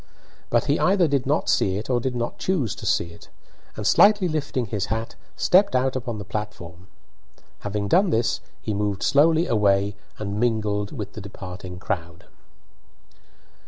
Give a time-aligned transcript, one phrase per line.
[0.49, 3.29] But he either did not see it or did not choose to see it,
[3.75, 6.87] and, slightly lifting his hat, stepped out upon the platform.
[7.59, 12.25] Having done this, he moved slowly away and mingled with the departing crowd.